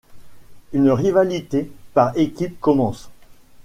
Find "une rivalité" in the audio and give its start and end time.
0.73-1.71